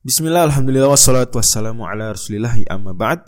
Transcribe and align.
Bismillah, 0.00 0.48
Alhamdulillah, 0.48 0.96
wassalatu 0.96 1.36
wassalamu 1.36 1.84
ala 1.84 2.16
rasulillah, 2.16 2.56
amma 2.72 2.96
ba'd. 2.96 3.20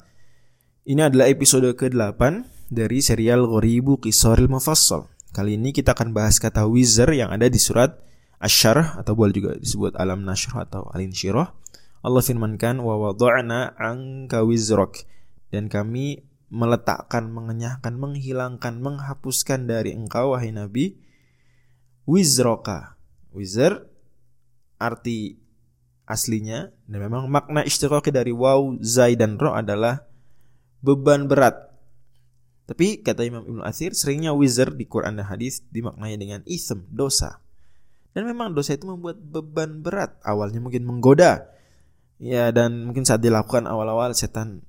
Ini 0.88 1.12
adalah 1.12 1.29
episode 1.29 1.68
ke-8 1.76 2.48
dari 2.72 3.04
serial 3.04 3.45
Ghoribu 3.45 4.00
Qisoril 4.00 4.48
Mufassal. 4.48 5.04
Kali 5.36 5.60
ini 5.60 5.76
kita 5.76 5.92
akan 5.92 6.16
bahas 6.16 6.40
kata 6.40 6.64
wizard 6.64 7.12
yang 7.12 7.28
ada 7.28 7.44
di 7.52 7.60
surat 7.60 8.00
Asyarah 8.40 9.04
atau 9.04 9.12
boleh 9.12 9.36
juga 9.36 9.52
disebut 9.61 10.00
Alam 10.00 10.24
Nashrah 10.24 10.64
atau 10.64 10.88
Alin 10.96 11.12
Syirah 11.12 11.53
Allah 12.00 12.25
firmankan 12.25 12.80
wa 12.80 12.96
wada'na 12.96 13.77
anka 13.77 14.41
wizrok 14.41 15.04
dan 15.52 15.68
kami 15.68 16.25
meletakkan, 16.48 17.29
mengenyahkan, 17.29 18.00
menghilangkan, 18.00 18.80
menghapuskan 18.80 19.68
dari 19.68 19.93
engkau 19.93 20.32
wahai 20.32 20.57
Nabi 20.57 20.96
wizroka. 22.09 22.96
Wizr 23.29 23.77
arti 24.80 25.41
aslinya 26.13 26.69
dan 26.85 26.99
memang 27.01 27.33
makna 27.33 27.65
istiqoqi 27.65 28.12
dari 28.12 28.30
waw, 28.30 28.77
zai 28.84 29.16
dan 29.16 29.41
ro 29.41 29.57
adalah 29.57 30.05
beban 30.84 31.25
berat. 31.25 31.73
Tapi 32.69 33.01
kata 33.01 33.25
Imam 33.25 33.43
Ibnu 33.43 33.62
Athir 33.65 33.97
seringnya 33.97 34.37
wizard 34.37 34.77
di 34.77 34.84
Quran 34.84 35.19
dan 35.19 35.27
hadis 35.27 35.65
dimaknai 35.73 36.15
dengan 36.20 36.45
ism, 36.45 36.84
dosa. 36.93 37.41
Dan 38.12 38.29
memang 38.29 38.53
dosa 38.53 38.77
itu 38.77 38.84
membuat 38.84 39.19
beban 39.19 39.80
berat. 39.80 40.20
Awalnya 40.20 40.61
mungkin 40.61 40.84
menggoda. 40.84 41.48
Ya 42.23 42.53
dan 42.55 42.87
mungkin 42.87 43.03
saat 43.03 43.25
dilakukan 43.25 43.67
awal-awal 43.67 44.15
setan 44.15 44.62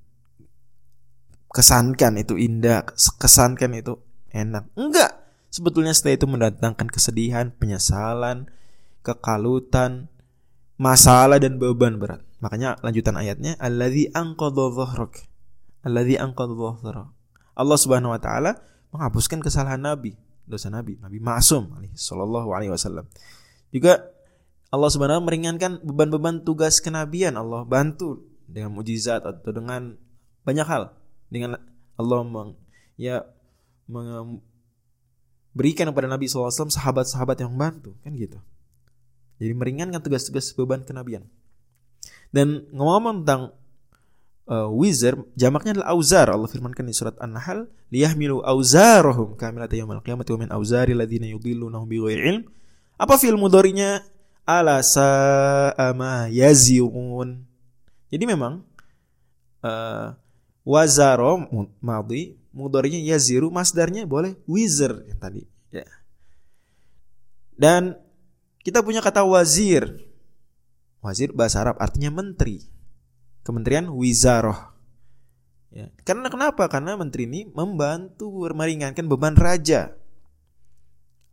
kesankan 1.54 2.18
itu 2.18 2.34
indah, 2.34 2.82
kesankan 3.22 3.78
itu 3.78 4.02
enak. 4.34 4.74
Enggak. 4.74 5.22
Sebetulnya 5.54 5.94
setelah 5.94 6.18
itu 6.18 6.26
mendatangkan 6.26 6.90
kesedihan, 6.90 7.54
penyesalan, 7.54 8.50
kekalutan, 9.06 10.10
masalah 10.78 11.40
dan 11.40 11.62
beban 11.62 12.02
berat. 12.02 12.22
Makanya 12.44 12.76
lanjutan 12.84 13.16
ayatnya 13.16 13.56
alladzi 13.62 14.12
anqadha 14.12 14.74
dhahrak. 14.74 15.14
Alladzi 15.86 16.20
anqadha 16.20 16.56
dhahrak. 16.56 17.10
Allah 17.54 17.78
Subhanahu 17.78 18.12
wa 18.12 18.22
taala 18.22 18.58
menghapuskan 18.90 19.42
kesalahan 19.42 19.82
Nabi, 19.82 20.18
dosa 20.46 20.70
Nabi, 20.70 20.98
Nabi 21.02 21.18
Maksum 21.22 21.70
sallallahu 21.94 22.54
alaihi 22.54 22.72
wasallam. 22.74 23.06
Juga 23.74 24.14
Allah 24.74 24.90
Subhanahu 24.90 25.30
meringankan 25.30 25.86
beban-beban 25.86 26.42
tugas 26.42 26.82
kenabian. 26.82 27.38
Allah 27.38 27.62
bantu 27.62 28.26
dengan 28.50 28.74
mujizat 28.74 29.22
atau 29.22 29.54
dengan 29.54 29.94
banyak 30.42 30.66
hal. 30.66 30.98
Dengan 31.30 31.62
Allah 31.98 32.22
meng, 32.26 32.58
ya 32.98 33.22
memberikan 33.90 35.90
kepada 35.90 36.08
Nabi 36.10 36.28
SAW 36.30 36.50
sahabat-sahabat 36.50 37.38
yang 37.42 37.50
membantu 37.54 37.94
kan 38.02 38.14
gitu. 38.18 38.42
Jadi 39.42 39.54
meringankan 39.54 40.02
tugas-tugas 40.02 40.54
beban 40.54 40.86
kenabian. 40.86 41.26
Dan 42.34 42.66
ngomong 42.74 43.24
tentang 43.24 43.54
uh, 44.50 44.70
wizard, 44.74 45.22
jamaknya 45.38 45.80
adalah 45.80 45.90
auzar. 45.94 46.28
Allah 46.34 46.50
firmankan 46.50 46.86
di 46.90 46.96
surat 46.96 47.14
An-Nahl, 47.22 47.70
liyahmilu 47.94 48.42
auzarahum 48.42 49.38
kamilata 49.38 49.78
yaumil 49.78 50.02
qiyamati 50.02 50.34
wa 50.34 50.40
min 50.42 50.50
auzari 50.50 50.98
alladziina 50.98 51.30
yudhillunahum 51.30 51.86
bighairi 51.86 52.22
ilm. 52.30 52.44
Apa 52.98 53.18
fi'il 53.22 53.38
mudhari'nya? 53.38 54.06
Ala 54.44 54.84
sa'ama 54.84 56.28
yazirun. 56.28 57.48
Jadi 58.12 58.24
memang 58.28 58.60
uh, 59.64 60.12
wazaro 60.68 61.48
madhi 61.80 62.36
mudhari'nya 62.52 63.16
yaziru 63.16 63.48
masdarnya 63.50 64.04
boleh 64.04 64.36
wizard 64.46 65.08
yang 65.08 65.20
tadi 65.20 65.42
ya. 65.72 65.88
Dan 67.56 67.96
kita 68.64 68.80
punya 68.82 69.04
kata 69.04 69.28
wazir. 69.28 70.08
Wazir 71.04 71.36
bahasa 71.36 71.62
Arab 71.62 71.78
artinya 71.84 72.10
menteri. 72.10 72.64
Kementerian 73.44 73.92
Wizaroh. 73.92 74.72
Ya. 75.74 75.92
Karena 76.08 76.32
kenapa? 76.32 76.72
Karena 76.72 76.96
menteri 76.96 77.28
ini 77.28 77.44
membantu 77.52 78.32
meringankan 78.32 79.04
beban 79.04 79.36
raja. 79.36 79.92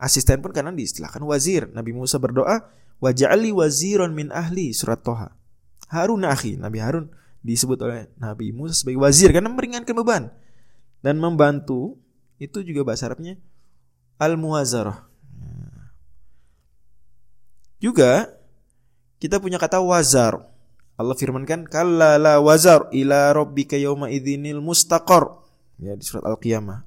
Asisten 0.01 0.43
pun 0.43 0.51
karena 0.51 0.75
diistilahkan 0.75 1.23
wazir. 1.23 1.71
Nabi 1.71 1.95
Musa 1.95 2.19
berdoa, 2.19 2.73
Waja'ali 3.01 3.53
waziron 3.53 4.13
min 4.13 4.29
ahli 4.33 4.77
surat 4.77 5.01
Toha. 5.01 5.33
Harun 5.89 6.25
akhi, 6.25 6.57
Nabi 6.61 6.79
Harun 6.81 7.09
disebut 7.41 7.81
oleh 7.81 8.13
Nabi 8.21 8.53
Musa 8.53 8.77
sebagai 8.77 9.01
wazir 9.01 9.33
karena 9.33 9.49
meringankan 9.49 9.97
beban 9.97 10.29
dan 11.01 11.17
membantu 11.17 11.97
itu 12.37 12.61
juga 12.61 12.85
bahasa 12.85 13.09
Arabnya 13.09 13.41
al-muwazarah. 14.21 15.10
Juga 17.81 18.29
kita 19.17 19.41
punya 19.41 19.57
kata 19.57 19.81
wazar. 19.81 20.37
Allah 21.01 21.17
firmankan 21.17 21.65
kalla 21.65 22.21
la 22.21 22.37
wazar 22.45 22.93
ila 22.93 23.33
rabbika 23.33 23.81
yauma 23.81 24.13
idzinil 24.13 24.61
mustaqar. 24.61 25.41
Ya 25.81 25.97
di 25.97 26.05
surat 26.05 26.29
Al-Qiyamah. 26.29 26.85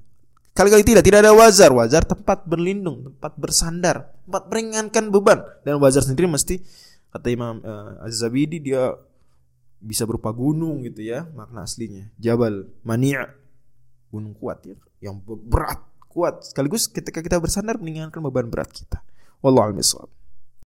Kali-kali 0.54 0.86
tidak, 0.86 1.02
tidak 1.02 1.26
ada 1.26 1.34
wazar. 1.34 1.74
Wazar 1.74 2.06
tempat 2.06 2.46
berlindung, 2.46 3.10
tempat 3.10 3.34
bersandar, 3.34 4.14
tempat 4.22 4.46
meringankan 4.46 5.10
beban. 5.10 5.42
Dan 5.66 5.82
wazar 5.82 6.06
sendiri 6.06 6.30
mesti 6.30 6.62
kata 7.10 7.26
Imam 7.26 7.58
uh, 7.58 8.06
Az-Zabidi 8.06 8.62
dia 8.62 8.94
bisa 9.82 10.06
berupa 10.06 10.30
gunung 10.30 10.86
gitu 10.86 11.02
ya, 11.02 11.26
makna 11.34 11.66
aslinya. 11.66 12.06
Jabal 12.22 12.70
Mani' 12.86 13.18
gunung 14.14 14.30
kuat 14.38 14.62
ya, 14.62 14.78
yang 15.02 15.18
berat, 15.26 15.82
kuat. 16.06 16.46
Sekaligus 16.46 16.86
ketika 16.86 17.18
kita 17.18 17.42
bersandar 17.42 17.74
meringankan 17.82 18.22
beban 18.22 18.46
berat 18.46 18.70
kita. 18.70 19.02
Wallahu 19.42 19.74
a'lam 19.74 20.22